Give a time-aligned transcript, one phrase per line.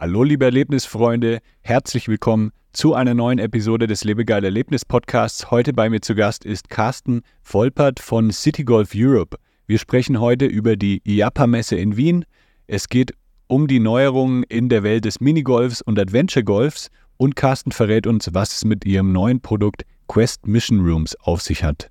[0.00, 5.50] Hallo liebe Erlebnisfreunde, herzlich willkommen zu einer neuen Episode des Lebegeil Erlebnis Podcasts.
[5.50, 9.36] Heute bei mir zu Gast ist Carsten Volpert von City Golf Europe.
[9.66, 12.24] Wir sprechen heute über die IAPA-Messe in Wien.
[12.66, 13.12] Es geht
[13.46, 16.88] um die Neuerungen in der Welt des Minigolfs und Adventure Golfs
[17.18, 21.62] und Carsten verrät uns, was es mit ihrem neuen Produkt Quest Mission Rooms auf sich
[21.62, 21.90] hat.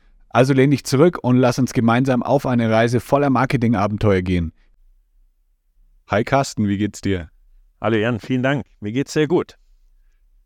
[0.33, 4.53] Also lehn dich zurück und lass uns gemeinsam auf eine Reise voller Marketingabenteuer gehen.
[6.07, 7.29] Hi Carsten, wie geht's dir?
[7.81, 8.65] Hallo Jan, vielen Dank.
[8.79, 9.57] Mir geht's sehr gut.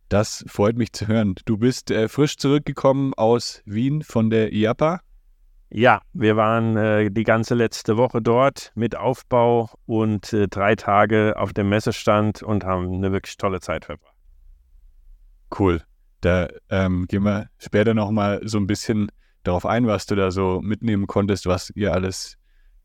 [0.09, 1.35] Das freut mich zu hören.
[1.45, 5.01] Du bist äh, frisch zurückgekommen aus Wien von der IAPA?
[5.69, 11.35] Ja, wir waren äh, die ganze letzte Woche dort mit Aufbau und äh, drei Tage
[11.37, 14.15] auf dem Messestand und haben eine wirklich tolle Zeit verbracht.
[15.59, 15.81] Cool.
[16.21, 19.11] Da ähm, gehen wir später nochmal so ein bisschen
[19.47, 22.37] darauf ein, was du da so mitnehmen konntest, was ihr alles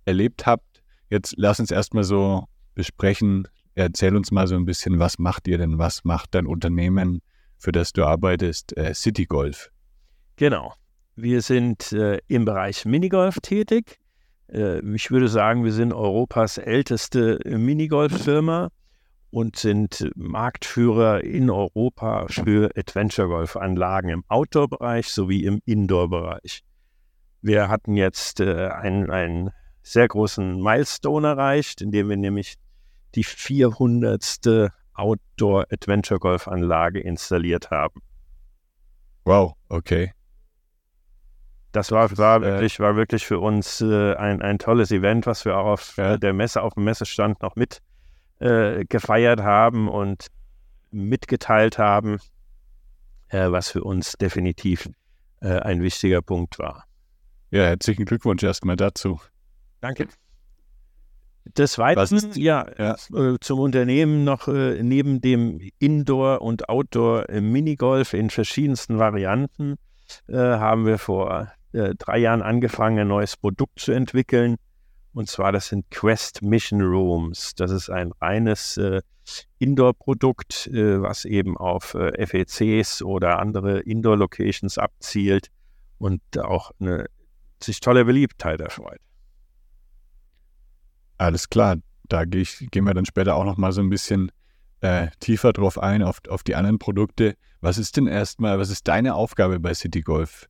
[0.04, 0.82] erlebt habt.
[1.08, 2.44] Jetzt lass uns erstmal so
[2.74, 3.48] besprechen.
[3.74, 5.78] Erzähl uns mal so ein bisschen, was macht ihr denn?
[5.78, 7.20] Was macht dein Unternehmen,
[7.58, 9.70] für das du arbeitest, äh, City Golf?
[10.36, 10.74] Genau.
[11.16, 13.98] Wir sind äh, im Bereich Minigolf tätig.
[14.48, 18.70] Äh, ich würde sagen, wir sind Europas älteste Minigolf-Firma
[19.30, 26.62] und sind Marktführer in Europa für Adventure-Golf-Anlagen im Outdoor-Bereich sowie im Indoor-Bereich.
[27.42, 29.50] Wir hatten jetzt äh, einen, einen
[29.82, 32.56] sehr großen Milestone erreicht, indem wir nämlich
[33.14, 34.70] die 400.
[35.00, 38.02] Outdoor-Adventure-Golf-Anlage installiert haben.
[39.24, 40.12] Wow, okay.
[41.72, 45.56] Das war, war, wirklich, war wirklich für uns äh, ein, ein tolles Event, was wir
[45.56, 46.16] auch auf ja.
[46.16, 47.80] der Messe, auf dem Messestand noch mit
[48.40, 50.26] äh, gefeiert haben und
[50.90, 52.18] mitgeteilt haben,
[53.28, 54.88] äh, was für uns definitiv
[55.40, 56.84] äh, ein wichtiger Punkt war.
[57.50, 59.20] Ja, herzlichen Glückwunsch erstmal dazu.
[59.80, 60.08] Danke.
[61.56, 62.96] Des Weiteren, ja, ja.
[63.14, 69.76] Äh, zum Unternehmen noch äh, neben dem Indoor- und Outdoor-Minigolf in verschiedensten Varianten
[70.28, 74.56] haben wir vor drei Jahren angefangen, ein neues Produkt zu entwickeln,
[75.12, 77.54] und zwar, das sind Quest Mission Rooms.
[77.54, 79.02] Das ist ein reines äh,
[79.58, 85.48] Indoor-Produkt, äh, was eben auf äh, FECs oder andere Indoor-Locations abzielt
[85.98, 87.06] und auch eine
[87.62, 89.00] sich tolle Beliebtheit erfreut.
[91.18, 91.76] Alles klar,
[92.08, 94.32] da geh ich, gehen wir dann später auch noch mal so ein bisschen
[94.80, 97.34] äh, tiefer drauf ein, auf, auf die anderen Produkte.
[97.60, 100.46] Was ist denn erstmal, was ist deine Aufgabe bei City Golf?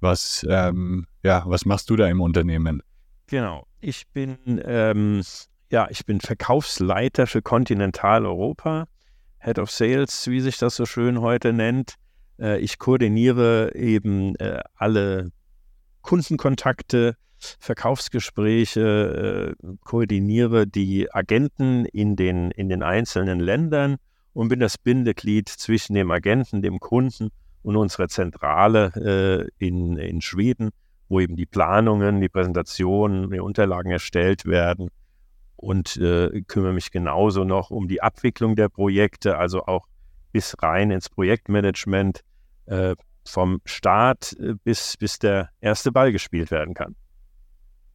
[0.00, 2.82] Was, ähm, ja, was machst du da im Unternehmen?
[3.32, 3.66] Genau.
[3.80, 5.22] Ich bin, ähm,
[5.70, 8.88] ja, ich bin Verkaufsleiter für Kontinentaleuropa,
[9.38, 11.94] Head of Sales, wie sich das so schön heute nennt.
[12.38, 15.30] Äh, ich koordiniere eben äh, alle
[16.02, 17.16] Kundenkontakte,
[17.58, 23.96] Verkaufsgespräche, äh, koordiniere die Agenten in den, in den einzelnen Ländern
[24.34, 27.30] und bin das Bindeglied zwischen dem Agenten, dem Kunden
[27.62, 30.68] und unserer Zentrale äh, in, in Schweden,
[31.12, 34.88] wo eben die Planungen, die Präsentationen, die Unterlagen erstellt werden
[35.56, 39.86] und äh, kümmere mich genauso noch um die Abwicklung der Projekte, also auch
[40.32, 42.22] bis rein ins Projektmanagement
[42.64, 46.96] äh, vom Start äh, bis, bis der erste Ball gespielt werden kann.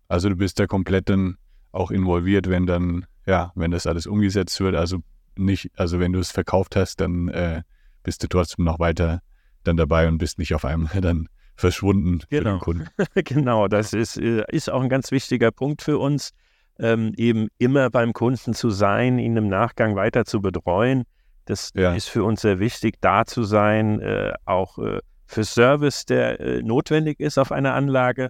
[0.08, 1.38] Also du bist da komplett dann
[1.72, 4.76] auch involviert, wenn dann, ja, wenn das alles umgesetzt wird.
[4.76, 5.00] Also
[5.36, 7.64] nicht, also wenn du es verkauft hast, dann äh,
[8.04, 9.24] bist du trotzdem noch weiter
[9.64, 12.30] dann dabei und bist nicht auf einmal dann verschwunden genau.
[12.30, 12.60] für den genau.
[12.60, 12.88] Kunden.
[13.16, 16.32] genau, das ist, äh, ist auch ein ganz wichtiger Punkt für uns,
[16.80, 21.04] ähm, eben immer beim Kunden zu sein, ihn im Nachgang weiter zu betreuen.
[21.46, 21.94] Das ja.
[21.94, 26.62] ist für uns sehr wichtig, da zu sein, äh, auch äh, für Service, der äh,
[26.62, 28.30] notwendig ist auf einer Anlage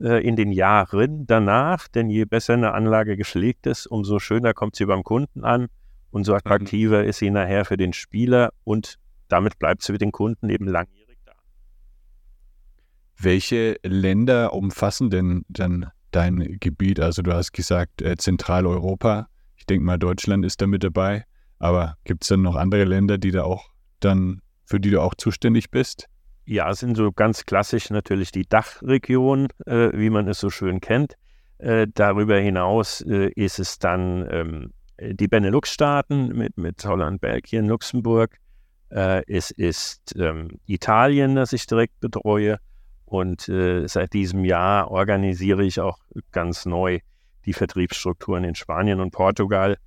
[0.00, 1.88] äh, in den Jahren danach.
[1.88, 5.66] Denn je besser eine Anlage geschlägt ist, umso schöner kommt sie beim Kunden an
[6.10, 6.38] und so mhm.
[6.38, 7.08] attraktiver mhm.
[7.08, 8.96] ist sie nachher für den Spieler und
[9.28, 10.84] damit bleibt sie für den Kunden eben da.
[13.20, 17.00] Welche Länder umfassen denn dann dein Gebiet?
[17.00, 19.28] Also du hast gesagt äh, Zentraleuropa.
[19.56, 21.24] Ich denke mal, Deutschland ist da mit dabei.
[21.58, 25.14] Aber gibt es dann noch andere Länder, die da auch dann, für die du auch
[25.14, 26.06] zuständig bist?
[26.44, 31.14] Ja, sind so ganz klassisch natürlich die Dachregion, äh, wie man es so schön kennt.
[31.58, 38.38] Äh, darüber hinaus äh, ist es dann ähm, die Benelux-Staaten mit, mit Holland, Belgien, Luxemburg.
[38.90, 42.58] Äh, es ist ähm, Italien, das ich direkt betreue.
[43.08, 45.98] Und äh, seit diesem Jahr organisiere ich auch
[46.30, 47.00] ganz neu
[47.46, 49.78] die Vertriebsstrukturen in Spanien und Portugal,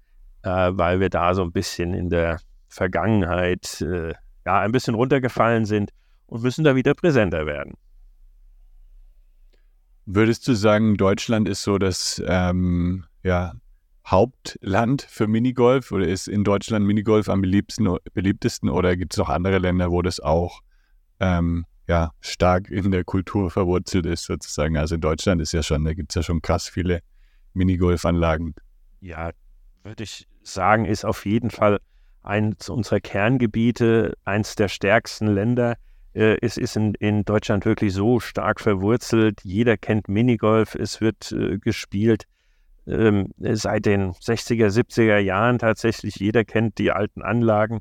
[0.41, 4.13] äh, weil wir da so ein bisschen in der Vergangenheit äh,
[4.45, 5.91] ja ein bisschen runtergefallen sind
[6.25, 7.75] und müssen da wieder präsenter werden.
[10.07, 13.53] Würdest du sagen, Deutschland ist so das ähm, ja,
[14.07, 19.29] Hauptland für Minigolf oder ist in Deutschland Minigolf am beliebtesten, beliebtesten oder gibt es auch
[19.29, 20.61] andere Länder, wo das auch
[21.19, 24.77] ähm, ja, stark in der Kultur verwurzelt ist, sozusagen?
[24.77, 27.01] Also in Deutschland ist ja schon, da gibt es ja schon krass viele
[27.53, 28.55] Minigolfanlagen.
[29.01, 29.31] Ja,
[29.83, 31.81] würde ich sagen, ist auf jeden Fall
[32.23, 35.75] eines unserer Kerngebiete, eines der stärksten Länder.
[36.13, 39.41] Äh, es ist in, in, Deutschland wirklich so stark verwurzelt.
[39.43, 42.23] Jeder kennt Minigolf, es wird äh, gespielt
[42.87, 46.15] ähm, seit den 60er, 70er Jahren tatsächlich.
[46.15, 47.79] Jeder kennt die alten Anlagen.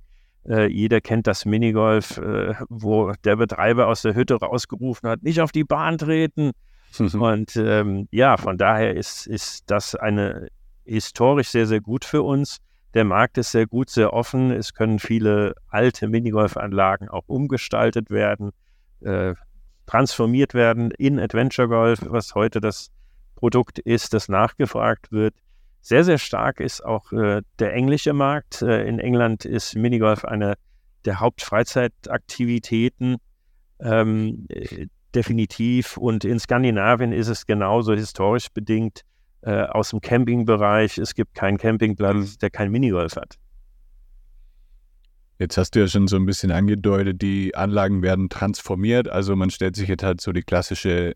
[0.48, 5.40] Äh, jeder kennt das Minigolf, äh, wo der Betreiber aus der Hütte rausgerufen hat, nicht
[5.40, 6.52] auf die Bahn treten.
[6.98, 10.48] Und ähm, ja, von daher ist, ist das eine
[10.84, 12.58] historisch sehr, sehr gut für uns.
[12.94, 14.50] Der Markt ist sehr gut, sehr offen.
[14.50, 18.50] Es können viele alte Minigolfanlagen auch umgestaltet werden,
[19.00, 19.34] äh,
[19.86, 22.90] transformiert werden in Adventure Golf, was heute das
[23.36, 25.34] Produkt ist, das nachgefragt wird.
[25.82, 28.62] Sehr, sehr stark ist auch äh, der englische Markt.
[28.62, 30.54] Äh, in England ist Minigolf eine
[31.04, 33.16] der Hauptfreizeitaktivitäten.
[33.80, 35.96] Ähm, äh, definitiv.
[35.96, 39.02] Und in Skandinavien ist es genauso historisch bedingt
[39.42, 40.98] äh, aus dem Campingbereich.
[40.98, 42.38] Es gibt keinen Campingplatz, mhm.
[42.40, 43.36] der kein Minigolf hat.
[45.38, 49.08] Jetzt hast du ja schon so ein bisschen angedeutet, die Anlagen werden transformiert.
[49.08, 51.14] Also man stellt sich jetzt halt so die klassische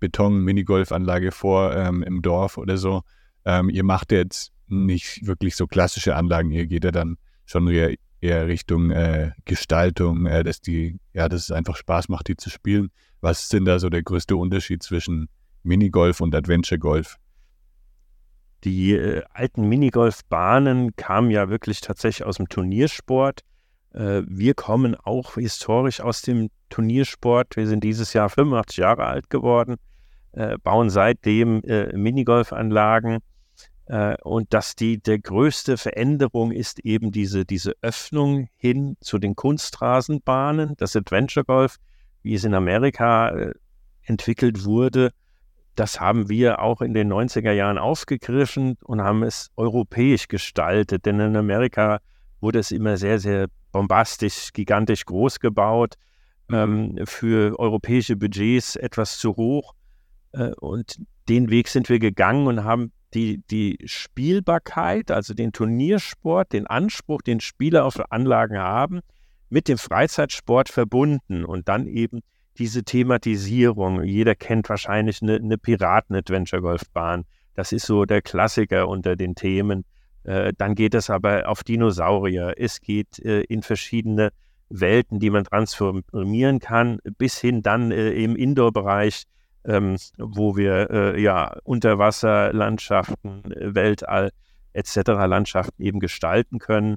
[0.00, 3.00] Beton-Minigolfanlage vor ähm, im Dorf oder so.
[3.46, 7.94] Ähm, ihr macht jetzt nicht wirklich so klassische Anlagen, ihr geht ja dann schon eher,
[8.20, 12.50] eher Richtung äh, Gestaltung, äh, dass die, ja, dass es einfach Spaß macht, die zu
[12.50, 12.90] spielen.
[13.20, 15.28] Was ist denn da so der größte Unterschied zwischen
[15.62, 17.16] Minigolf und Adventure Golf?
[18.64, 23.42] Die äh, alten Minigolfbahnen kamen ja wirklich tatsächlich aus dem Turniersport.
[23.92, 27.56] Äh, wir kommen auch historisch aus dem Turniersport.
[27.56, 29.76] Wir sind dieses Jahr 85 Jahre alt geworden,
[30.32, 33.18] äh, bauen seitdem äh, Minigolfanlagen.
[33.86, 39.36] Äh, und dass die der größte Veränderung ist eben diese, diese Öffnung hin zu den
[39.36, 41.76] Kunstrasenbahnen, das Adventure Golf,
[42.22, 43.54] wie es in Amerika äh,
[44.02, 45.12] entwickelt wurde.
[45.76, 51.06] Das haben wir auch in den 90er Jahren aufgegriffen und haben es europäisch gestaltet.
[51.06, 52.00] Denn in Amerika
[52.40, 55.94] wurde es immer sehr, sehr bombastisch, gigantisch groß gebaut,
[56.50, 59.74] ähm, für europäische Budgets etwas zu hoch.
[60.32, 60.98] Äh, und
[61.28, 67.22] den Weg sind wir gegangen und haben die, die Spielbarkeit, also den Turniersport, den Anspruch,
[67.22, 69.00] den Spieler auf Anlagen haben,
[69.48, 72.20] mit dem Freizeitsport verbunden und dann eben
[72.58, 74.02] diese Thematisierung.
[74.02, 77.24] Jeder kennt wahrscheinlich eine, eine Piraten-Adventure-Golfbahn.
[77.54, 79.84] Das ist so der Klassiker unter den Themen.
[80.24, 82.54] Äh, dann geht es aber auf Dinosaurier.
[82.56, 84.30] Es geht äh, in verschiedene
[84.68, 89.24] Welten, die man transformieren kann, bis hin dann äh, im Indoor-Bereich,
[89.66, 94.32] ähm, wo wir äh, ja Unterwasserlandschaften, Weltall
[94.72, 94.96] etc.
[95.06, 96.96] Landschaften eben gestalten können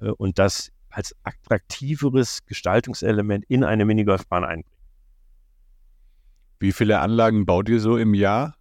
[0.00, 4.70] äh, und das als attraktiveres Gestaltungselement in eine Minigolfbahn einbringen.
[6.60, 8.54] Wie viele Anlagen baut ihr so im Jahr?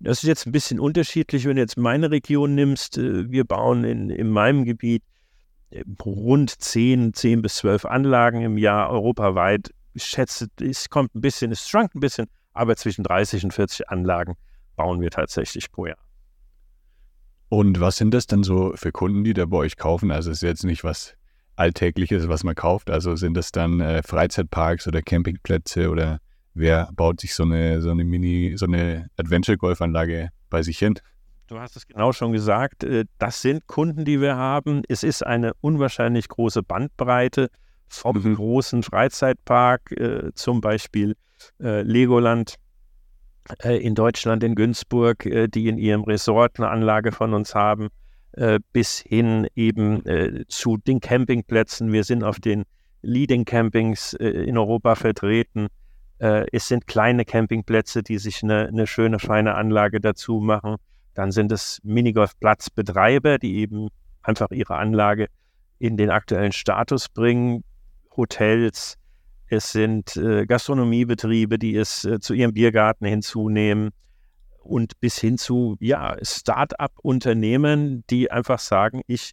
[0.00, 2.98] Das ist jetzt ein bisschen unterschiedlich, wenn du jetzt meine Region nimmst.
[2.98, 5.02] Äh, wir bauen in, in meinem Gebiet
[5.70, 9.70] äh, rund 10, 10 bis 12 Anlagen im Jahr europaweit.
[9.94, 13.88] Ich schätze, es kommt ein bisschen, es schwankt ein bisschen, aber zwischen 30 und 40
[13.88, 14.34] Anlagen
[14.76, 15.98] bauen wir tatsächlich pro Jahr.
[17.48, 20.10] Und was sind das dann so für Kunden, die da bei euch kaufen?
[20.10, 21.14] Also es ist jetzt nicht was
[21.56, 22.90] Alltägliches, was man kauft.
[22.90, 26.18] Also sind das dann äh, Freizeitparks oder Campingplätze oder
[26.54, 30.98] wer baut sich so eine, so eine Mini, so eine Adventure-Golfanlage bei sich hin?
[31.46, 32.82] Du hast es genau schon gesagt.
[32.82, 34.82] Äh, das sind Kunden, die wir haben.
[34.88, 37.50] Es ist eine unwahrscheinlich große Bandbreite
[37.88, 38.34] vom mhm.
[38.34, 41.16] großen Freizeitpark, äh, zum Beispiel
[41.60, 42.56] äh, Legoland
[43.62, 47.88] äh, in Deutschland, in Günzburg, äh, die in ihrem Resort eine Anlage von uns haben,
[48.32, 51.92] äh, bis hin eben äh, zu den Campingplätzen.
[51.92, 52.64] Wir sind auf den
[53.02, 55.66] Leading Campings in Europa vertreten.
[56.18, 60.76] es sind kleine Campingplätze, die sich eine, eine schöne, feine Anlage dazu machen.
[61.12, 63.88] Dann sind es Minigolfplatzbetreiber, die eben
[64.22, 65.28] einfach ihre Anlage
[65.78, 67.62] in den aktuellen Status bringen.
[68.16, 68.96] Hotels,
[69.48, 73.90] es sind äh, Gastronomiebetriebe, die es äh, zu ihrem Biergarten hinzunehmen
[74.62, 79.32] und bis hin zu ja, Start-up-Unternehmen, die einfach sagen, ich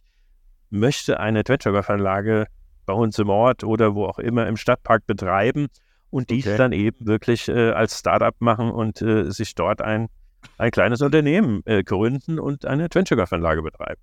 [0.70, 2.46] möchte eine Adventure-Golf-Anlage
[2.86, 5.68] bei uns im Ort oder wo auch immer im Stadtpark betreiben
[6.10, 6.56] und dies okay.
[6.56, 10.08] dann eben wirklich äh, als Start-up machen und äh, sich dort ein,
[10.58, 14.00] ein kleines Unternehmen äh, gründen und eine Adventure-Golf-Anlage betreiben.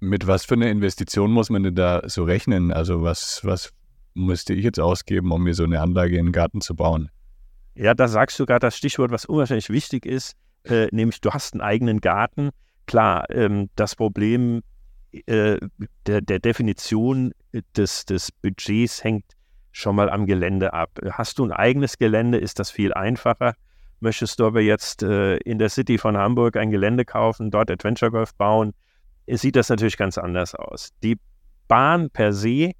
[0.00, 2.72] Mit was für einer Investition muss man denn da so rechnen?
[2.72, 3.72] Also was, was
[4.14, 7.10] müsste ich jetzt ausgeben, um mir so eine Anlage in den Garten zu bauen?
[7.74, 10.34] Ja, da sagst du gerade das Stichwort, was unwahrscheinlich wichtig ist,
[10.64, 12.50] äh, nämlich du hast einen eigenen Garten.
[12.86, 14.62] Klar, ähm, das Problem
[15.26, 15.58] äh,
[16.06, 17.32] der, der, Definition
[17.76, 19.24] des, des Budgets hängt
[19.72, 20.90] schon mal am Gelände ab.
[21.10, 23.54] Hast du ein eigenes Gelände, ist das viel einfacher.
[24.00, 28.10] Möchtest du aber jetzt äh, in der City von Hamburg ein Gelände kaufen, dort Adventure
[28.10, 28.72] Golf bauen,
[29.26, 30.90] sieht das natürlich ganz anders aus.
[31.02, 31.18] Die
[31.68, 32.72] Bahn per se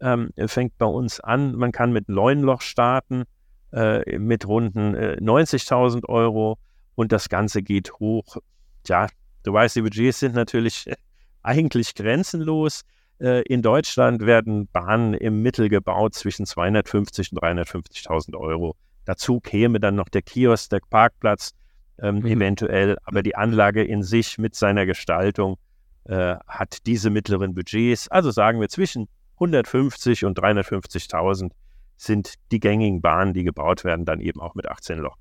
[0.00, 1.54] ähm, fängt bei uns an.
[1.54, 3.24] Man kann mit neun Loch starten,
[3.72, 6.58] äh, mit runden äh, 90.000 Euro
[6.94, 8.36] und das Ganze geht hoch.
[8.84, 9.08] Tja,
[9.42, 10.90] du weißt, die Budgets sind natürlich
[11.42, 12.82] eigentlich grenzenlos.
[13.20, 18.74] Äh, in Deutschland werden Bahnen im Mittel gebaut zwischen 250 und 350.000 Euro.
[19.04, 21.52] Dazu käme dann noch der Kiosk, der Parkplatz
[22.00, 22.26] ähm, mhm.
[22.26, 25.56] eventuell, aber die Anlage in sich mit seiner Gestaltung
[26.04, 28.08] äh, hat diese mittleren Budgets.
[28.08, 31.52] Also sagen wir zwischen 150 und 350.000
[31.96, 35.16] sind die gängigen Bahnen, die gebaut werden, dann eben auch mit 18 Loch.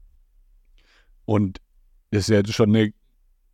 [1.26, 1.60] Und
[2.12, 2.94] das ist ja schon eine,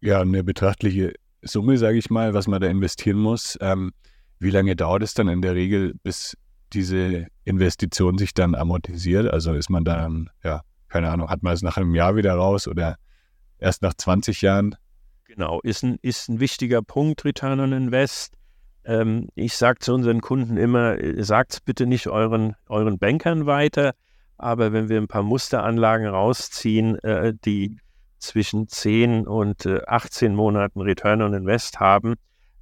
[0.01, 3.57] ja, eine betrachtliche Summe, sage ich mal, was man da investieren muss.
[3.61, 3.91] Ähm,
[4.39, 6.37] wie lange dauert es dann in der Regel, bis
[6.73, 9.31] diese Investition sich dann amortisiert?
[9.31, 12.67] Also ist man dann, ja, keine Ahnung, hat man es nach einem Jahr wieder raus
[12.67, 12.97] oder
[13.57, 14.75] erst nach 20 Jahren?
[15.27, 18.35] Genau, ist ein, ist ein wichtiger Punkt, Return on Invest.
[18.85, 23.47] Ähm, ich sage zu unseren Kunden immer, äh, sagt es bitte nicht euren, euren Bankern
[23.47, 23.95] weiter,
[24.37, 27.79] aber wenn wir ein paar Musteranlagen rausziehen, äh, die
[28.19, 32.15] zwischen 10 und äh, 18 Monaten Return on Invest haben,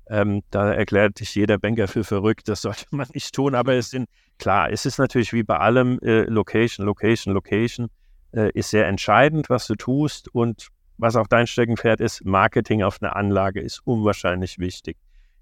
[0.08, 3.90] ähm, da erklärt sich jeder Banker für verrückt, das sollte man nicht tun, aber es
[3.90, 4.08] sind,
[4.40, 7.90] klar, es ist natürlich wie bei allem äh, Location, Location, Location,
[8.32, 10.70] äh, ist sehr entscheidend, was du tust und
[11.04, 14.98] was auch dein Steckenpferd ist, Marketing auf einer Anlage ist unwahrscheinlich wichtig.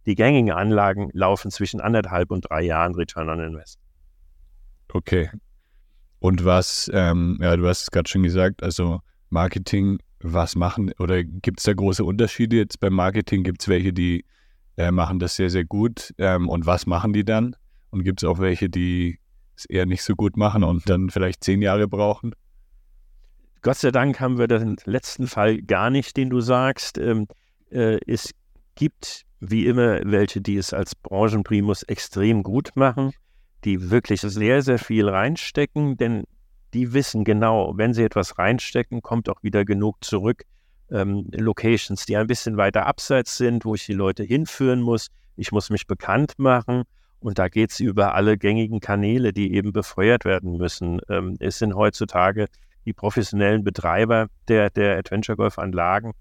[0.07, 3.79] Die gängigen Anlagen laufen zwischen anderthalb und drei Jahren Return on Invest.
[4.91, 5.29] Okay.
[6.19, 11.23] Und was, ähm, ja, du hast es gerade schon gesagt, also Marketing, was machen oder
[11.23, 13.43] gibt es da große Unterschiede jetzt beim Marketing?
[13.43, 14.25] Gibt es welche, die
[14.77, 17.55] äh, machen das sehr, sehr gut ähm, und was machen die dann?
[17.91, 19.19] Und gibt es auch welche, die
[19.55, 22.33] es eher nicht so gut machen und dann vielleicht zehn Jahre brauchen?
[23.63, 26.97] Gott sei Dank haben wir den letzten Fall gar nicht, den du sagst.
[26.97, 27.27] Ähm,
[27.69, 28.33] äh, es
[28.75, 33.11] gibt wie immer welche, die es als Branchenprimus extrem gut machen,
[33.63, 36.23] die wirklich sehr, sehr viel reinstecken, denn
[36.73, 40.43] die wissen genau, wenn sie etwas reinstecken, kommt auch wieder genug zurück.
[40.89, 45.07] Ähm, Locations, die ein bisschen weiter abseits sind, wo ich die Leute hinführen muss.
[45.35, 46.83] Ich muss mich bekannt machen.
[47.19, 50.99] Und da geht es über alle gängigen Kanäle, die eben befeuert werden müssen.
[51.09, 52.47] Ähm, es sind heutzutage
[52.85, 56.13] die professionellen Betreiber der, der Adventure Golf Anlagen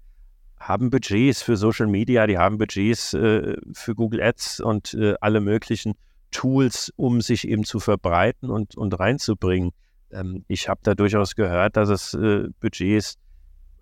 [0.59, 5.41] haben Budgets für Social Media, die haben Budgets äh, für Google Ads und äh, alle
[5.41, 5.95] möglichen
[6.29, 9.71] Tools, um sich eben zu verbreiten und, und reinzubringen.
[10.11, 13.17] Ähm, ich habe da durchaus gehört, dass es äh, Budgets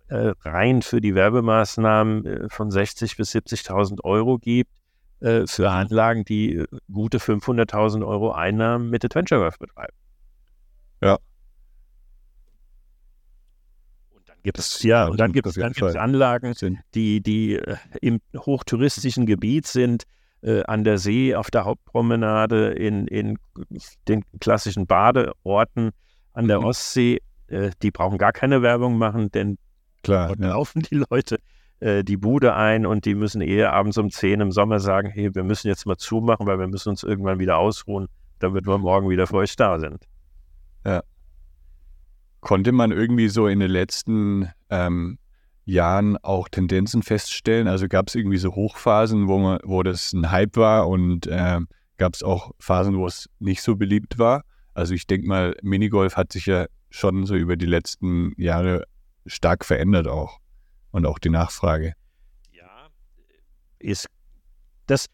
[0.07, 4.71] äh, rein für die Werbemaßnahmen äh, von 60.000 bis 70.000 Euro gibt
[5.19, 9.95] äh, für Anlagen, die gute 500.000 Euro Einnahmen mit Adventure Golf betreiben.
[11.01, 11.19] Ja,
[14.43, 15.57] gibt es ja, und dann gibt es
[15.95, 16.55] Anlagen,
[16.93, 20.03] die, die äh, im hochtouristischen Gebiet sind,
[20.41, 23.37] äh, an der See, auf der Hauptpromenade, in, in
[24.07, 25.91] den klassischen Badeorten
[26.33, 26.65] an der mhm.
[26.65, 27.19] Ostsee.
[27.47, 29.57] Äh, die brauchen gar keine Werbung machen, denn
[30.03, 30.49] Klar, dort ja.
[30.49, 31.39] laufen die Leute
[31.79, 35.33] äh, die Bude ein und die müssen eher abends um 10 im Sommer sagen, hey,
[35.33, 38.07] wir müssen jetzt mal zumachen, weil wir müssen uns irgendwann wieder ausruhen,
[38.39, 40.05] damit wir morgen wieder für euch da sind.
[40.85, 41.03] Ja.
[42.41, 45.17] Konnte man irgendwie so in den letzten ähm,
[45.65, 47.67] Jahren auch Tendenzen feststellen?
[47.67, 51.59] Also gab es irgendwie so Hochphasen, wo, man, wo das ein Hype war und äh,
[51.97, 54.43] gab es auch Phasen, wo es nicht so beliebt war.
[54.73, 58.85] Also ich denke mal, Minigolf hat sich ja schon so über die letzten Jahre
[59.25, 60.39] stark verändert auch.
[60.91, 61.93] Und auch die Nachfrage.
[62.51, 62.87] Ja,
[63.77, 64.07] ist
[64.87, 65.05] das.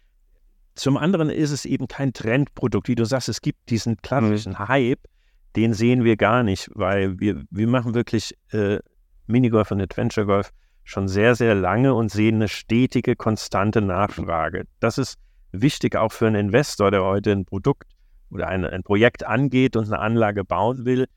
[0.76, 2.88] Zum anderen ist es eben kein Trendprodukt.
[2.88, 4.68] Wie du sagst, es gibt diesen klassischen mhm.
[4.68, 5.00] Hype,
[5.56, 8.80] den sehen wir gar nicht, weil wir, wir machen wirklich äh,
[9.28, 10.52] Minigolf und Adventure Golf
[10.84, 14.66] schon sehr, sehr lange und sehen eine stetige, konstante Nachfrage.
[14.80, 15.18] Das ist
[15.52, 17.88] wichtig auch für einen Investor, der heute ein Produkt
[18.30, 21.08] oder ein, ein Projekt angeht und eine Anlage bauen will.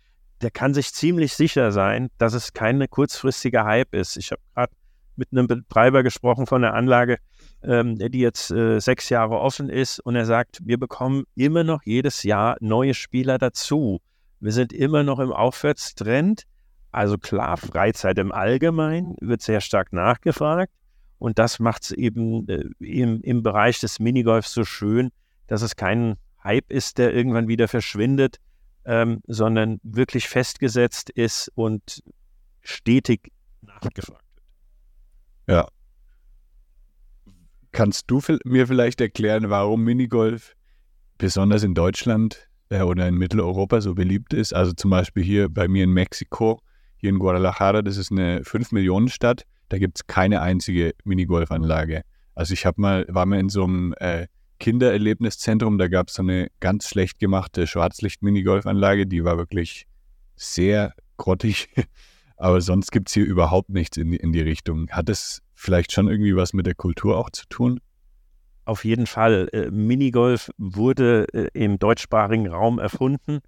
[0.41, 4.17] Der kann sich ziemlich sicher sein, dass es keine kurzfristige Hype ist.
[4.17, 4.73] Ich habe gerade
[5.17, 7.19] mit einem Betreiber gesprochen von der Anlage,
[7.63, 11.83] ähm, die jetzt äh, sechs Jahre offen ist und er sagt, wir bekommen immer noch
[11.85, 14.01] jedes Jahr neue Spieler dazu.
[14.41, 16.47] Wir sind immer noch im Aufwärtstrend
[16.91, 20.73] also klar, Freizeit im Allgemeinen wird sehr stark nachgefragt.
[21.19, 25.11] Und das macht es eben äh, im, im Bereich des Minigolfs so schön,
[25.49, 28.39] dass es kein Hype ist, der irgendwann wieder verschwindet,
[28.85, 32.03] ähm, sondern wirklich festgesetzt ist und
[32.63, 34.25] stetig nachgefragt
[35.47, 35.57] wird.
[35.57, 35.69] Ja.
[37.73, 40.55] Kannst du mir vielleicht erklären, warum Minigolf
[41.19, 44.53] besonders in Deutschland äh, oder in Mitteleuropa so beliebt ist?
[44.53, 46.61] Also zum Beispiel hier bei mir in Mexiko
[46.97, 52.03] hier in Guadalajara, das ist eine 5-Millionen-Stadt, da gibt es keine einzige Minigolfanlage.
[52.35, 54.27] Also ich habe mal, war mal in so einem äh,
[54.59, 59.87] Kindererlebniszentrum, da gab es so eine ganz schlecht gemachte Schwarzlicht-Minigolfanlage, die war wirklich
[60.37, 61.69] sehr grottig.
[62.37, 64.89] Aber sonst gibt es hier überhaupt nichts in die, in die Richtung.
[64.91, 67.81] Hat es vielleicht schon irgendwie was mit der Kultur auch zu tun?
[68.69, 69.49] Auf jeden Fall.
[69.53, 73.41] Äh, Minigolf wurde äh, im deutschsprachigen Raum erfunden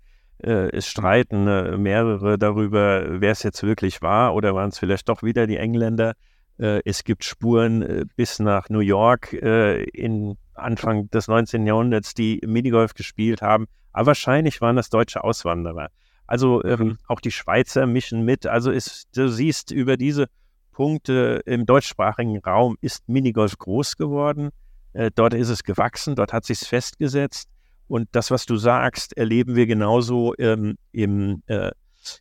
[0.43, 5.09] äh, es streiten äh, mehrere darüber, wer es jetzt wirklich war oder waren es vielleicht
[5.09, 6.15] doch wieder die Engländer.
[6.59, 11.67] Äh, es gibt Spuren äh, bis nach New York in Anfang des 19.
[11.67, 13.67] Jahrhunderts, die Minigolf gespielt haben.
[13.93, 15.89] Aber wahrscheinlich waren das deutsche Auswanderer.
[16.27, 16.99] Also ähm, mhm.
[17.09, 18.47] auch die Schweizer mischen mit.
[18.47, 20.27] Also ist, du siehst über diese
[20.71, 24.51] Punkte im deutschsprachigen Raum ist Minigolf groß geworden.
[24.93, 27.49] Äh, dort ist es gewachsen, dort hat sich festgesetzt.
[27.89, 31.71] Und das, was du sagst, erleben wir genauso ähm, im, äh,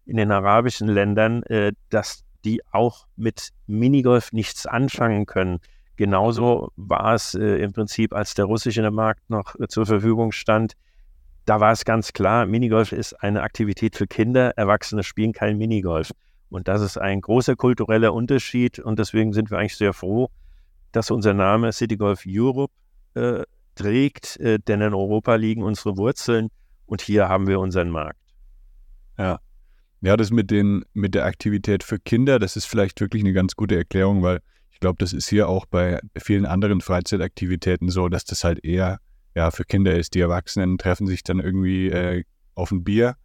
[0.05, 5.59] in den arabischen Ländern, äh, dass die auch mit Minigolf nichts anfangen können.
[5.95, 10.73] Genauso war es äh, im Prinzip, als der russische Markt noch äh, zur Verfügung stand.
[11.45, 16.11] Da war es ganz klar, Minigolf ist eine Aktivität für Kinder, Erwachsene spielen kein Minigolf.
[16.49, 20.29] Und das ist ein großer kultureller Unterschied und deswegen sind wir eigentlich sehr froh,
[20.91, 22.73] dass unser Name City Golf Europe
[23.13, 23.43] äh,
[23.75, 26.49] trägt, äh, denn in Europa liegen unsere Wurzeln
[26.85, 28.19] und hier haben wir unseren Markt.
[29.17, 29.39] Ja.
[30.01, 33.55] Ja, das mit, den, mit der Aktivität für Kinder, das ist vielleicht wirklich eine ganz
[33.55, 34.39] gute Erklärung, weil
[34.71, 38.99] ich glaube, das ist hier auch bei vielen anderen Freizeitaktivitäten so, dass das halt eher
[39.35, 40.15] ja, für Kinder ist.
[40.15, 42.23] Die Erwachsenen treffen sich dann irgendwie äh,
[42.55, 43.17] auf ein Bier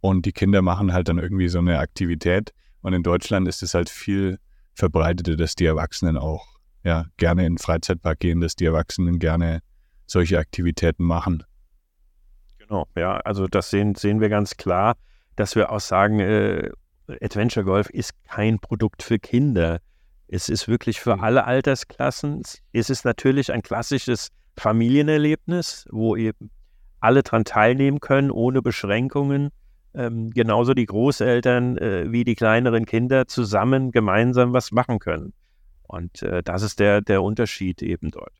[0.00, 2.52] und die Kinder machen halt dann irgendwie so eine Aktivität.
[2.82, 4.38] Und in Deutschland ist es halt viel
[4.74, 6.46] verbreiteter, dass die Erwachsenen auch
[6.84, 9.60] ja, gerne in den Freizeitpark gehen, dass die Erwachsenen gerne
[10.06, 11.44] solche Aktivitäten machen.
[12.58, 14.96] Genau, ja, also das sehen, sehen wir ganz klar,
[15.36, 16.70] dass wir auch sagen, äh,
[17.20, 19.80] Adventure Golf ist kein Produkt für Kinder.
[20.28, 21.24] Es ist wirklich für mhm.
[21.24, 22.42] alle Altersklassen.
[22.72, 26.50] Es ist natürlich ein klassisches Familienerlebnis, wo eben
[27.00, 29.50] alle dran teilnehmen können, ohne Beschränkungen.
[29.92, 35.32] Ähm, genauso die Großeltern äh, wie die kleineren Kinder zusammen gemeinsam was machen können.
[35.90, 38.32] Und äh, das ist der, der Unterschied eben dort.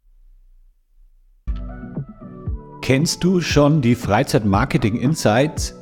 [2.81, 5.75] Kennst du schon die Freizeit-Marketing Insights?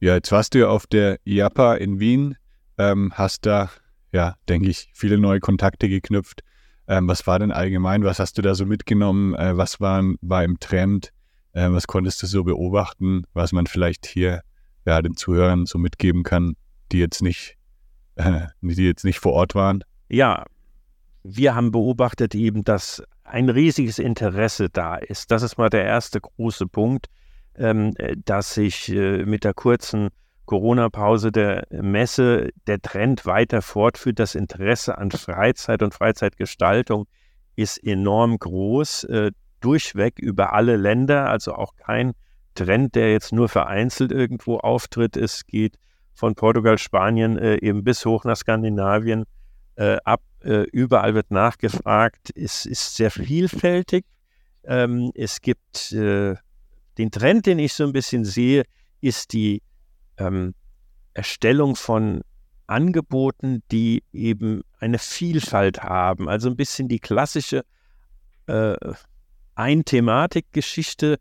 [0.00, 2.38] Ja, jetzt warst du ja auf der IAPA in Wien,
[2.78, 3.68] ähm, hast da,
[4.14, 6.44] ja, denke ich, viele neue Kontakte geknüpft.
[6.86, 8.04] Ähm, was war denn allgemein?
[8.04, 9.34] Was hast du da so mitgenommen?
[9.34, 11.12] Äh, was war, war im Trend?
[11.52, 14.42] Äh, was konntest du so beobachten, was man vielleicht hier
[14.86, 16.54] ja, den Zuhörern so mitgeben kann,
[16.92, 17.56] die jetzt nicht,
[18.14, 19.82] äh, die jetzt nicht vor Ort waren?
[20.08, 20.44] Ja,
[21.24, 25.32] wir haben beobachtet eben, dass ein riesiges Interesse da ist.
[25.32, 27.08] Das ist mal der erste große Punkt,
[27.56, 30.10] ähm, dass sich äh, mit der kurzen
[30.46, 34.18] Corona-Pause der Messe der Trend weiter fortführt.
[34.18, 37.06] Das Interesse an Freizeit und Freizeitgestaltung
[37.56, 39.30] ist enorm groß, äh,
[39.60, 42.12] durchweg über alle Länder, also auch kein
[42.54, 45.16] Trend, der jetzt nur vereinzelt irgendwo auftritt.
[45.16, 45.78] Es geht
[46.14, 49.24] von Portugal, Spanien äh, eben bis hoch nach Skandinavien
[49.76, 50.20] äh, ab.
[50.42, 52.30] Äh, überall wird nachgefragt.
[52.36, 54.04] Es ist sehr vielfältig.
[54.64, 56.34] Ähm, es gibt äh,
[56.98, 58.64] den Trend, den ich so ein bisschen sehe,
[59.00, 59.62] ist die
[60.18, 60.54] ähm,
[61.14, 62.22] Erstellung von
[62.66, 66.28] Angeboten, die eben eine Vielfalt haben.
[66.28, 67.64] Also ein bisschen die klassische
[68.46, 68.76] äh,
[69.54, 71.18] Ein-Thematik-Geschichte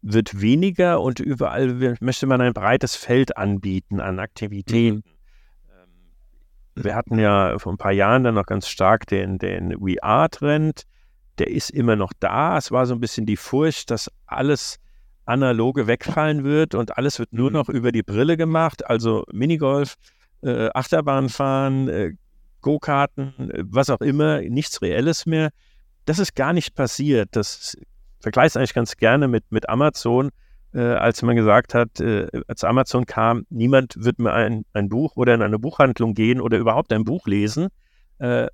[0.00, 4.96] wird weniger und überall möchte man ein breites Feld anbieten an Aktivitäten.
[4.96, 5.02] Mhm.
[6.76, 10.84] Ähm, wir hatten ja vor ein paar Jahren dann noch ganz stark den, den VR-Trend.
[11.38, 12.58] Der ist immer noch da.
[12.58, 14.78] Es war so ein bisschen die Furcht, dass alles
[15.28, 17.56] analoge wegfallen wird und alles wird nur mhm.
[17.56, 18.86] noch über die Brille gemacht.
[18.88, 19.94] Also Minigolf,
[20.42, 22.12] äh, Achterbahnfahren, äh,
[22.62, 25.50] Go-Karten, äh, was auch immer, nichts Reelles mehr.
[26.06, 27.28] Das ist gar nicht passiert.
[27.32, 27.76] Das
[28.20, 30.30] vergleiche eigentlich ganz gerne mit, mit Amazon,
[30.72, 35.16] äh, als man gesagt hat, äh, als Amazon kam, niemand wird mehr ein, ein Buch
[35.16, 37.68] oder in eine Buchhandlung gehen oder überhaupt ein Buch lesen.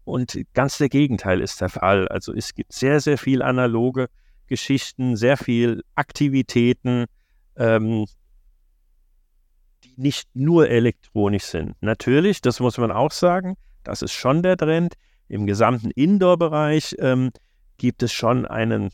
[0.04, 2.06] Und ganz der Gegenteil ist der Fall.
[2.08, 4.08] Also es gibt sehr, sehr viel analoge
[4.46, 7.06] Geschichten, sehr viel Aktivitäten,
[7.56, 8.06] ähm,
[9.84, 11.76] die nicht nur elektronisch sind.
[11.80, 14.94] Natürlich, das muss man auch sagen, das ist schon der Trend.
[15.28, 17.30] Im gesamten Indoor-Bereich ähm,
[17.78, 18.90] gibt es schon einen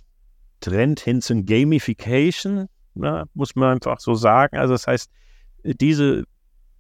[0.61, 4.57] Trend hin zum Gamification, na, muss man einfach so sagen.
[4.57, 5.11] Also das heißt,
[5.65, 6.25] diese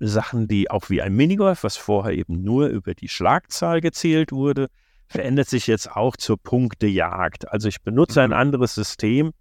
[0.01, 4.69] Sachen, die auch wie ein Minigolf, was vorher eben nur über die Schlagzahl gezählt wurde,
[5.11, 7.51] verändert sich jetzt auch zur Punktejagd.
[7.51, 8.37] Also ich benutze ein mhm.
[8.37, 9.33] anderes System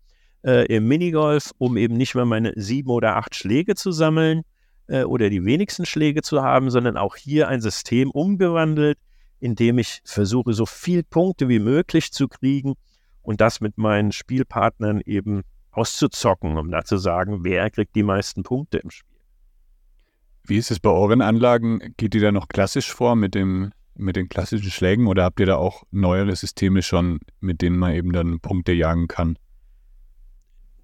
[0.44, 4.42] äh, im Minigolf, um eben nicht mehr meine sieben oder acht Schläge zu sammeln
[4.88, 8.98] äh, oder die wenigsten Schläge zu haben, sondern auch hier ein System umgewandelt,
[9.40, 12.74] in dem ich versuche, so viel Punkte wie möglich zu kriegen
[13.22, 18.42] und das mit meinen Spielpartnern eben auszuzocken, um da zu sagen, wer kriegt die meisten
[18.42, 19.20] Punkte im Spiel.
[20.46, 21.94] Wie ist es bei euren Anlagen?
[21.98, 25.46] Geht ihr da noch klassisch vor mit dem mit den klassischen Schlägen oder habt ihr
[25.46, 29.38] da auch neuere Systeme schon, mit denen man eben dann Punkte jagen kann?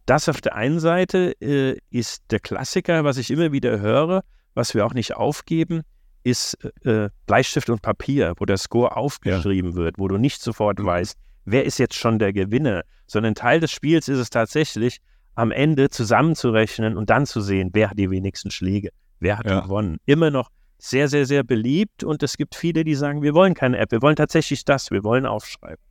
[0.06, 4.24] Das auf der einen Seite äh, ist der Klassiker, was ich immer wieder höre,
[4.54, 5.82] was wir auch nicht aufgeben,
[6.24, 9.78] ist äh, Bleistift und Papier, wo der Score aufgeschrieben ja.
[9.78, 10.86] wird, wo du nicht sofort mhm.
[10.86, 15.00] weißt, wer ist jetzt schon der Gewinner, sondern Teil des Spiels ist es tatsächlich,
[15.36, 19.62] am Ende zusammenzurechnen und dann zu sehen, wer hat die wenigsten Schläge, wer hat ja.
[19.62, 19.98] gewonnen.
[20.06, 23.78] Immer noch sehr, sehr, sehr beliebt und es gibt viele, die sagen, wir wollen keine
[23.78, 25.84] App, wir wollen tatsächlich das, wir wollen aufschreiben.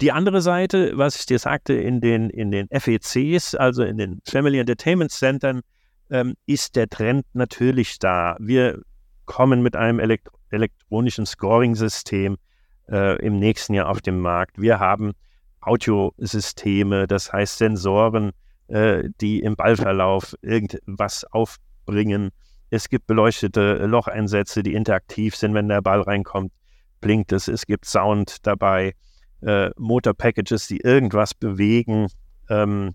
[0.00, 4.20] Die andere Seite, was ich dir sagte, in den, in den FECs, also in den
[4.24, 5.62] Family Entertainment Centern,
[6.10, 8.36] ähm, ist der Trend natürlich da.
[8.38, 8.80] Wir
[9.24, 12.38] kommen mit einem elekt elektronischen Scoring-System
[12.90, 14.58] äh, im nächsten Jahr auf den Markt.
[14.60, 15.12] Wir haben
[15.60, 18.32] Audiosysteme, das heißt Sensoren,
[18.68, 22.30] äh, die im Ballverlauf irgendwas aufbringen.
[22.70, 26.52] Es gibt beleuchtete Locheinsätze, die interaktiv sind, wenn der Ball reinkommt,
[27.00, 27.48] blinkt es.
[27.48, 28.94] Es gibt Sound dabei,
[29.40, 32.08] äh, Motor-Packages, die irgendwas bewegen.
[32.50, 32.94] Ähm,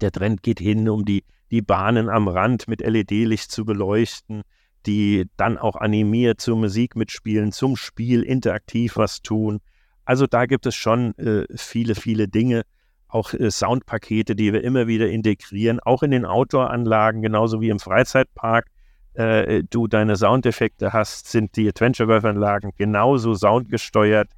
[0.00, 4.42] der Trend geht hin, um die, die Bahnen am Rand mit LED-Licht zu beleuchten,
[4.86, 9.60] die dann auch animiert zur Musik mitspielen, zum Spiel interaktiv was tun.
[10.04, 12.64] Also da gibt es schon äh, viele, viele Dinge,
[13.08, 17.78] auch äh, Soundpakete, die wir immer wieder integrieren, auch in den Outdoor-Anlagen, genauso wie im
[17.78, 18.66] Freizeitpark
[19.14, 24.28] äh, du deine Soundeffekte hast, sind die Adventure Golf-Anlagen genauso soundgesteuert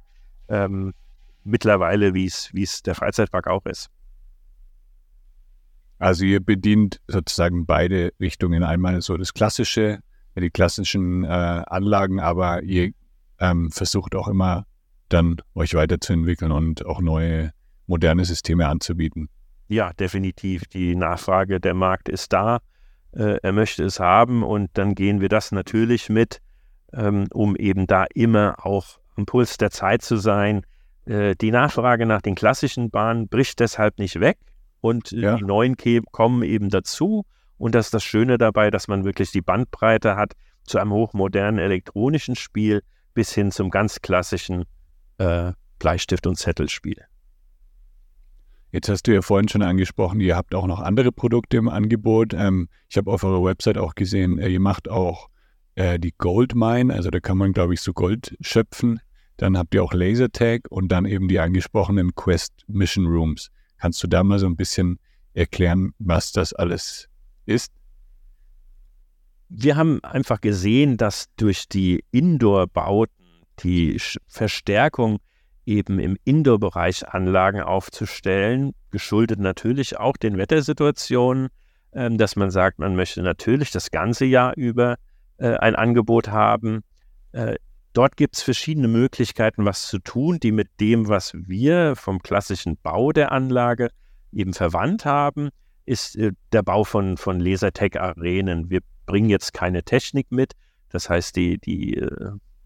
[0.49, 0.93] ähm,
[1.43, 3.89] mittlerweile, wie es der Freizeitpark auch ist.
[5.99, 8.63] Also ihr bedient sozusagen beide Richtungen.
[8.63, 9.99] Einmal so das klassische,
[10.35, 12.91] die klassischen äh, Anlagen, aber ihr
[13.39, 14.65] ähm, versucht auch immer
[15.09, 17.51] dann euch weiterzuentwickeln und auch neue
[17.87, 19.29] moderne Systeme anzubieten.
[19.69, 20.65] Ja, definitiv.
[20.65, 22.59] Die Nachfrage, der Markt ist da
[23.17, 26.39] äh, er möchte es haben und dann gehen wir das natürlich mit,
[26.93, 30.61] ähm, um eben da immer auch am Puls der Zeit zu sein.
[31.05, 34.37] Äh, die Nachfrage nach den klassischen Bahnen bricht deshalb nicht weg
[34.81, 35.35] und äh, ja.
[35.35, 35.75] die neuen
[36.11, 37.25] kommen eben dazu.
[37.57, 41.59] Und das ist das Schöne dabei, dass man wirklich die Bandbreite hat zu einem hochmodernen
[41.59, 42.83] elektronischen Spiel
[43.15, 44.65] bis hin zum ganz klassischen
[45.17, 47.03] äh, Bleistift- und Zettelspiel.
[48.71, 52.33] Jetzt hast du ja vorhin schon angesprochen, ihr habt auch noch andere Produkte im Angebot.
[52.33, 55.29] Ähm, ich habe auf eurer Website auch gesehen, äh, ihr macht auch
[55.75, 58.99] äh, die Goldmine, also da kann man, glaube ich, so Gold schöpfen.
[59.37, 63.51] Dann habt ihr auch Lasertag und dann eben die angesprochenen Quest Mission Rooms.
[63.77, 64.99] Kannst du da mal so ein bisschen
[65.33, 67.07] erklären, was das alles
[67.45, 67.71] ist?
[69.49, 73.13] Wir haben einfach gesehen, dass durch die Indoor-Bauten
[73.59, 75.19] die Verstärkung
[75.67, 81.49] eben im Indoor-Bereich Anlagen aufzustellen, geschuldet natürlich auch den Wettersituationen,
[81.93, 84.95] ähm, dass man sagt, man möchte natürlich das ganze Jahr über
[85.37, 86.83] äh, ein Angebot haben.
[87.33, 87.55] Äh,
[87.93, 92.77] dort gibt es verschiedene Möglichkeiten, was zu tun, die mit dem, was wir vom klassischen
[92.77, 93.89] Bau der Anlage
[94.31, 95.49] eben verwandt haben,
[95.85, 98.69] ist äh, der Bau von, von Lasertech-Arenen.
[98.69, 100.53] Wir bringen jetzt keine Technik mit,
[100.89, 102.01] das heißt, die, die,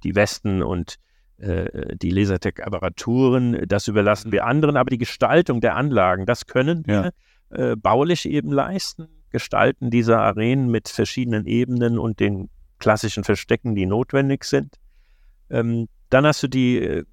[0.03, 0.97] die Westen und
[1.43, 7.13] die Lasertech-Apparaturen, das überlassen wir anderen, aber die Gestaltung der Anlagen, das können wir
[7.51, 7.71] ja.
[7.71, 9.07] äh, baulich eben leisten.
[9.31, 14.75] Gestalten dieser Arenen mit verschiedenen Ebenen und den klassischen Verstecken, die notwendig sind.
[15.49, 17.05] Ähm, dann hast du die äh,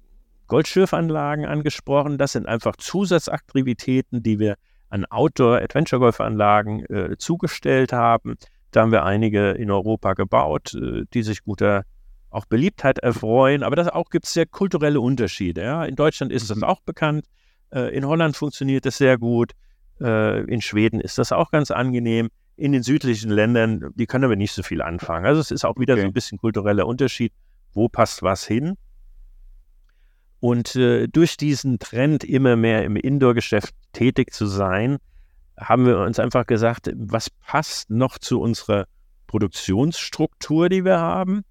[0.47, 2.17] Goldschürfanlagen angesprochen.
[2.17, 4.55] Das sind einfach Zusatzaktivitäten, die wir
[4.89, 8.35] an Outdoor-Adventure-Golf-Anlagen äh, zugestellt haben.
[8.71, 11.83] Da haben wir einige in Europa gebaut, äh, die sich guter
[12.29, 13.63] auch Beliebtheit erfreuen.
[13.63, 15.61] Aber das auch gibt es sehr kulturelle Unterschiede.
[15.61, 15.85] Ja?
[15.85, 17.25] In Deutschland ist das auch bekannt.
[17.71, 19.53] Äh, in Holland funktioniert das sehr gut.
[19.99, 22.29] Äh, in Schweden ist das auch ganz angenehm.
[22.55, 25.25] In den südlichen Ländern, die können aber nicht so viel anfangen.
[25.25, 26.01] Also es ist auch wieder okay.
[26.01, 27.33] so ein bisschen kultureller Unterschied.
[27.73, 28.75] Wo passt was hin?
[30.41, 34.97] Und äh, durch diesen Trend, immer mehr im Indoor-Geschäft tätig zu sein,
[35.57, 38.85] haben wir uns einfach gesagt, was passt noch zu unserer
[39.27, 41.43] Produktionsstruktur, die wir haben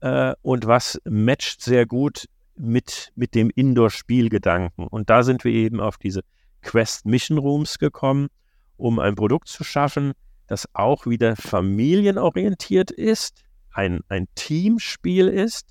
[0.00, 4.86] äh, und was matcht sehr gut mit, mit dem Indoor-Spielgedanken.
[4.86, 6.22] Und da sind wir eben auf diese
[6.62, 8.28] Quest Mission Rooms gekommen,
[8.76, 10.12] um ein Produkt zu schaffen,
[10.46, 15.68] das auch wieder familienorientiert ist, ein, ein Teamspiel ist,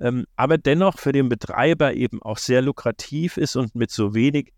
[0.00, 4.52] ähm, aber dennoch für den Betreiber eben auch sehr lukrativ ist und mit so wenig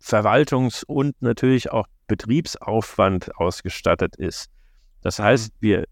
[0.00, 4.48] Verwaltungs- und natürlich auch Betriebsaufwand ausgestattet ist.
[5.00, 5.56] Das heißt, mhm.
[5.60, 5.84] wir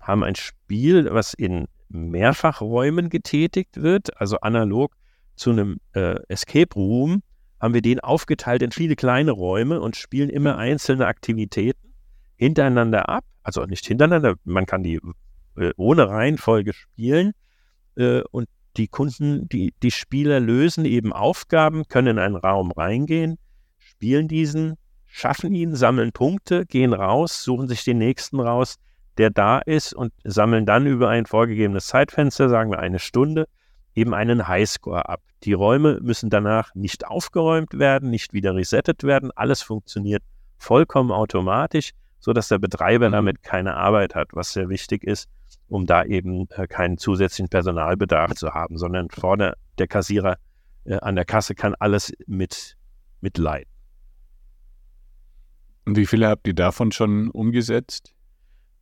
[0.00, 4.94] haben ein Spiel, was in Mehrfachräumen getätigt wird, also analog
[5.36, 7.22] zu einem äh, Escape Room,
[7.60, 11.92] haben wir den aufgeteilt in viele kleine Räume und spielen immer einzelne Aktivitäten
[12.36, 13.24] hintereinander ab.
[13.42, 15.00] Also nicht hintereinander, man kann die
[15.56, 17.32] äh, ohne Reihenfolge spielen.
[17.96, 23.36] Äh, und die Kunden, die, die Spieler lösen eben Aufgaben, können in einen Raum reingehen,
[23.78, 24.76] spielen diesen,
[25.06, 28.76] schaffen ihn, sammeln Punkte, gehen raus, suchen sich den nächsten raus,
[29.20, 33.48] der da ist und sammeln dann über ein vorgegebenes Zeitfenster, sagen wir eine Stunde,
[33.94, 35.20] eben einen Highscore ab.
[35.42, 39.30] Die Räume müssen danach nicht aufgeräumt werden, nicht wieder resettet werden.
[39.36, 40.22] Alles funktioniert
[40.56, 43.12] vollkommen automatisch, sodass der Betreiber mhm.
[43.12, 45.28] damit keine Arbeit hat, was sehr wichtig ist,
[45.68, 50.38] um da eben äh, keinen zusätzlichen Personalbedarf zu haben, sondern vorne der Kassierer
[50.84, 52.78] äh, an der Kasse kann alles mit,
[53.20, 53.70] mitleiten.
[55.84, 58.14] Und wie viele habt ihr davon schon umgesetzt?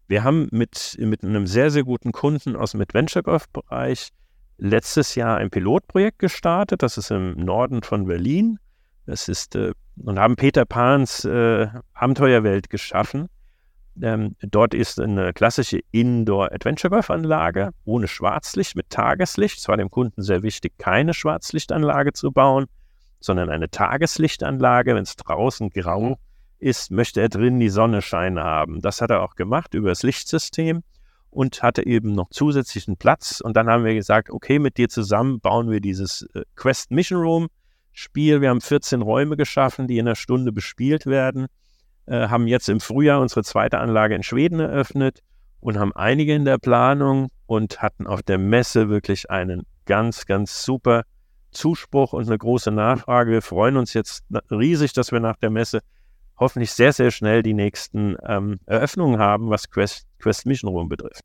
[0.08, 4.08] Wir haben mit, mit einem sehr, sehr guten Kunden aus dem Adventure Golf-Bereich
[4.56, 6.82] letztes Jahr ein Pilotprojekt gestartet.
[6.82, 8.58] Das ist im Norden von Berlin.
[9.04, 13.28] Das ist, äh, und haben Peter Pans äh, Abenteuerwelt geschaffen.
[14.00, 19.58] Ähm, dort ist eine klassische Indoor-Adventure-Golf-Anlage ohne Schwarzlicht, mit Tageslicht.
[19.58, 22.66] Es war dem Kunden sehr wichtig, keine Schwarzlichtanlage zu bauen,
[23.20, 26.16] sondern eine Tageslichtanlage, wenn es draußen grau
[26.58, 28.80] ist, möchte er drin die Sonne scheinen haben.
[28.80, 30.82] Das hat er auch gemacht über das Lichtsystem
[31.30, 33.40] und hatte eben noch zusätzlichen Platz.
[33.40, 37.20] Und dann haben wir gesagt, okay, mit dir zusammen bauen wir dieses äh, Quest Mission
[37.20, 37.48] Room
[37.92, 38.40] Spiel.
[38.40, 41.46] Wir haben 14 Räume geschaffen, die in einer Stunde bespielt werden.
[42.06, 45.20] Äh, haben jetzt im Frühjahr unsere zweite Anlage in Schweden eröffnet
[45.60, 50.64] und haben einige in der Planung und hatten auf der Messe wirklich einen ganz, ganz
[50.64, 51.02] super
[51.50, 53.32] Zuspruch und eine große Nachfrage.
[53.32, 55.80] Wir freuen uns jetzt riesig, dass wir nach der Messe
[56.38, 61.22] hoffentlich sehr, sehr schnell die nächsten ähm, Eröffnungen haben, was Quest, Quest Mission Room betrifft.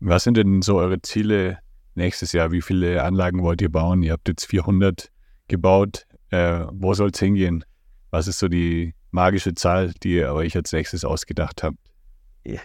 [0.00, 1.58] Was sind denn so eure Ziele
[1.94, 2.52] nächstes Jahr?
[2.52, 4.02] Wie viele Anlagen wollt ihr bauen?
[4.02, 5.10] Ihr habt jetzt 400
[5.48, 6.06] gebaut.
[6.30, 7.64] Äh, wo soll es hingehen?
[8.10, 11.76] Was ist so die magische Zahl, die ihr euch als nächstes ausgedacht habt?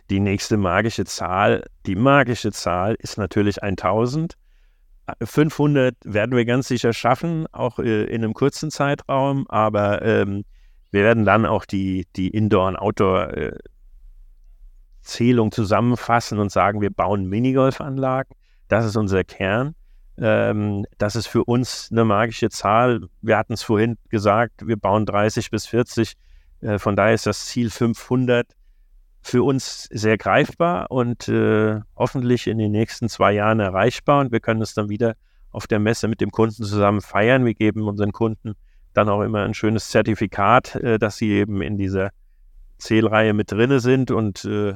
[0.10, 4.36] Die nächste magische Zahl, die magische Zahl ist natürlich 1000.
[5.22, 10.46] 500 werden wir ganz sicher schaffen, auch äh, in einem kurzen Zeitraum, aber ähm,
[10.92, 17.28] wir werden dann auch die, die Indoor- und Outdoor-Zählung äh, zusammenfassen und sagen, wir bauen
[17.28, 18.36] Minigolfanlagen.
[18.68, 19.76] Das ist unser Kern.
[20.18, 23.02] Ähm, das ist für uns eine magische Zahl.
[23.22, 26.14] Wir hatten es vorhin gesagt, wir bauen 30 bis 40.
[26.62, 28.48] Äh, von daher ist das Ziel 500
[29.26, 34.22] für uns sehr greifbar und äh, hoffentlich in den nächsten zwei Jahren erreichbar.
[34.22, 35.16] Und wir können es dann wieder
[35.50, 37.44] auf der Messe mit dem Kunden zusammen feiern.
[37.44, 38.54] Wir geben unseren Kunden
[38.94, 42.12] dann auch immer ein schönes Zertifikat, äh, dass sie eben in dieser
[42.78, 44.12] Zählreihe mit drinne sind.
[44.12, 44.76] Und äh,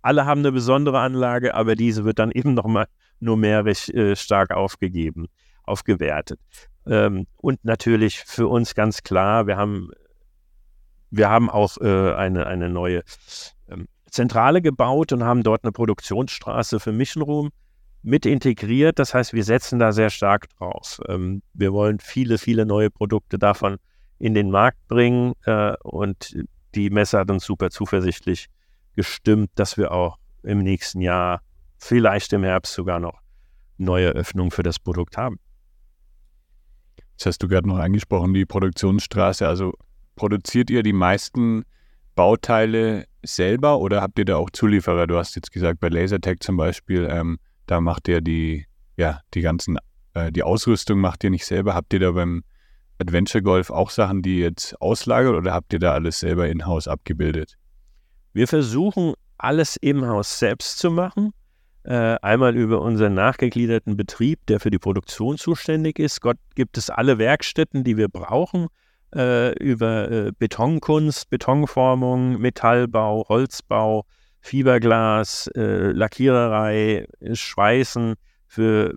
[0.00, 2.86] alle haben eine besondere Anlage, aber diese wird dann eben nochmal
[3.20, 5.26] numerisch äh, stark aufgegeben,
[5.64, 6.40] aufgewertet.
[6.86, 9.90] Ähm, und natürlich für uns ganz klar, wir haben,
[11.10, 13.02] wir haben auch äh, eine, eine neue
[14.12, 17.50] Zentrale gebaut und haben dort eine Produktionsstraße für Mission Room
[18.02, 18.98] mit integriert.
[18.98, 21.00] Das heißt, wir setzen da sehr stark drauf.
[21.08, 23.78] Ähm, wir wollen viele, viele neue Produkte davon
[24.18, 26.36] in den Markt bringen äh, und
[26.74, 28.46] die Messe hat uns super zuversichtlich
[28.94, 31.40] gestimmt, dass wir auch im nächsten Jahr,
[31.78, 33.20] vielleicht im Herbst sogar noch
[33.78, 35.38] neue Öffnungen für das Produkt haben.
[37.16, 39.46] Das hast du gerade noch angesprochen, die Produktionsstraße.
[39.46, 39.72] Also
[40.16, 41.64] produziert ihr die meisten
[42.14, 45.06] Bauteile selber oder habt ihr da auch Zulieferer?
[45.06, 49.40] Du hast jetzt gesagt, bei Lasertech zum Beispiel, ähm, da macht ihr die, ja, die
[49.40, 49.78] ganzen,
[50.14, 51.74] äh, die Ausrüstung macht ihr nicht selber.
[51.74, 52.42] Habt ihr da beim
[52.98, 57.56] Adventure Golf auch Sachen, die jetzt auslagert oder habt ihr da alles selber in-house abgebildet?
[58.32, 61.32] Wir versuchen alles im Haus selbst zu machen.
[61.84, 66.20] Äh, einmal über unseren nachgegliederten Betrieb, der für die Produktion zuständig ist.
[66.20, 68.68] Gott gibt es alle Werkstätten, die wir brauchen,
[69.14, 74.04] äh, über äh, Betonkunst, Betonformung, Metallbau, Holzbau,
[74.40, 78.14] Fiberglas, äh, Lackiererei, Schweißen
[78.46, 78.94] für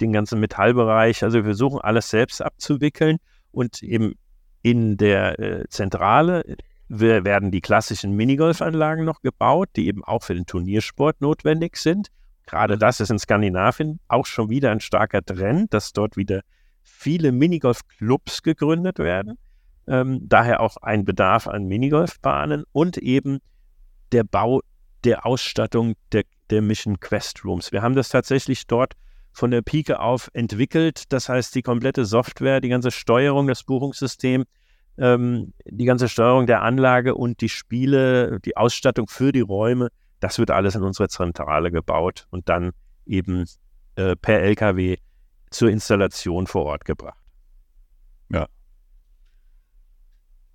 [0.00, 1.22] den ganzen Metallbereich.
[1.22, 3.18] Also wir versuchen alles selbst abzuwickeln
[3.52, 4.14] und eben
[4.62, 6.44] in der äh, Zentrale
[6.88, 12.08] werden die klassischen Minigolfanlagen noch gebaut, die eben auch für den Turniersport notwendig sind.
[12.46, 16.40] Gerade das ist in Skandinavien auch schon wieder ein starker Trend, dass dort wieder
[16.82, 19.36] viele Minigolf-Clubs gegründet werden.
[19.88, 23.38] Ähm, daher auch ein Bedarf an Minigolfbahnen und eben
[24.12, 24.60] der Bau
[25.04, 27.72] der Ausstattung der, der Mission Quest Rooms.
[27.72, 28.94] Wir haben das tatsächlich dort
[29.32, 31.04] von der Pike auf entwickelt.
[31.12, 34.44] Das heißt, die komplette Software, die ganze Steuerung, das Buchungssystem,
[34.98, 39.88] ähm, die ganze Steuerung der Anlage und die Spiele, die Ausstattung für die Räume,
[40.20, 42.72] das wird alles in unsere Zentrale gebaut und dann
[43.06, 43.44] eben
[43.94, 44.96] äh, per LKW
[45.50, 47.18] zur Installation vor Ort gebracht.
[48.30, 48.46] Ja.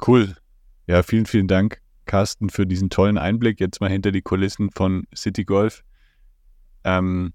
[0.06, 0.36] Cool.
[0.86, 5.06] Ja, vielen, vielen Dank, Carsten, für diesen tollen Einblick jetzt mal hinter die Kulissen von
[5.16, 5.84] City Golf.
[6.84, 7.34] Ähm,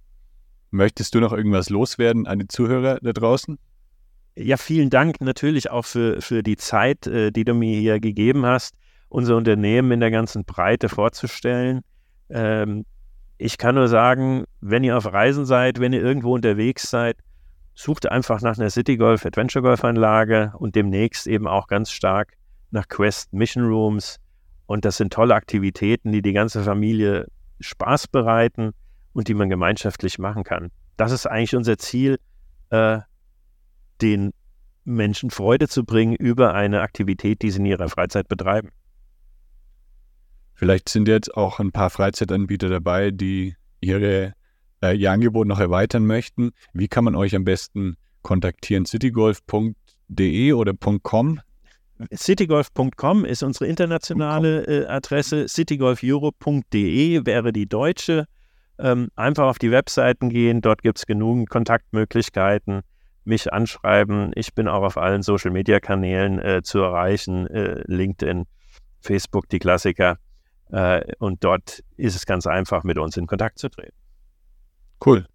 [0.71, 3.59] möchtest du noch irgendwas loswerden an die Zuhörer da draußen?
[4.37, 8.45] Ja, vielen Dank natürlich auch für, für die Zeit, äh, die du mir hier gegeben
[8.45, 8.75] hast,
[9.09, 11.81] unser Unternehmen in der ganzen Breite vorzustellen.
[12.29, 12.85] Ähm,
[13.39, 17.17] ich kann nur sagen, wenn ihr auf Reisen seid, wenn ihr irgendwo unterwegs seid,
[17.75, 22.35] sucht einfach nach einer City Golf Adventure Golf Anlage und demnächst eben auch ganz stark
[22.71, 24.19] nach Quest Mission Rooms.
[24.67, 27.27] Und das sind tolle Aktivitäten, die die ganze Familie
[27.61, 28.73] Spaß bereiten
[29.13, 30.71] und die man gemeinschaftlich machen kann.
[30.97, 32.19] Das ist eigentlich unser Ziel,
[32.71, 32.99] äh,
[34.01, 34.33] den
[34.85, 38.71] Menschen Freude zu bringen über eine Aktivität, die sie in ihrer Freizeit betreiben.
[40.55, 44.33] Vielleicht sind jetzt auch ein paar Freizeitanbieter dabei, die ihre,
[44.83, 46.51] äh, ihr Angebot noch erweitern möchten.
[46.73, 48.85] Wie kann man euch am besten kontaktieren?
[48.85, 51.41] citygolf.de oder .com?
[52.15, 55.49] Citygolf.com ist unsere internationale äh, Adresse.
[55.49, 58.27] citygolfeurope.de wäre die deutsche.
[58.79, 62.83] Ähm, einfach auf die Webseiten gehen, dort gibt es genug Kontaktmöglichkeiten,
[63.25, 64.31] mich anschreiben.
[64.37, 68.45] Ich bin auch auf allen Social-Media-Kanälen äh, zu erreichen, äh, LinkedIn,
[69.01, 70.19] Facebook, die Klassiker.
[70.71, 73.97] Äh, und dort ist es ganz einfach, mit uns in Kontakt zu treten.
[75.05, 75.27] Cool.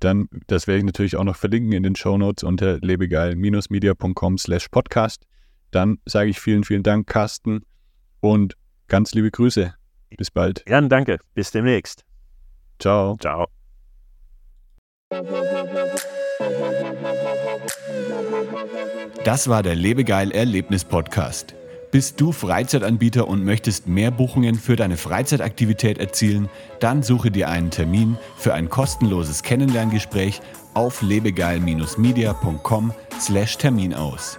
[0.00, 4.68] Dann, das werde ich natürlich auch noch verlinken in den Show Notes unter lebegeil-media.com slash
[4.68, 5.24] podcast.
[5.76, 7.60] Dann sage ich vielen, vielen Dank, Carsten,
[8.20, 8.56] und
[8.88, 9.74] ganz liebe Grüße.
[10.16, 10.64] Bis bald.
[10.66, 11.18] Jan, danke.
[11.34, 12.02] Bis demnächst.
[12.78, 13.18] Ciao.
[13.20, 13.46] Ciao.
[19.22, 21.54] Das war der Lebegeil Erlebnis Podcast.
[21.90, 26.48] Bist du Freizeitanbieter und möchtest mehr Buchungen für deine Freizeitaktivität erzielen?
[26.80, 30.40] Dann suche dir einen Termin für ein kostenloses Kennenlerngespräch
[30.72, 34.38] auf lebegeil-media.com/termin aus.